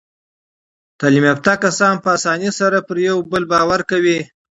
[0.99, 4.19] تعلیم یافته کسان په اسانۍ سره پر یو بل باور کوي.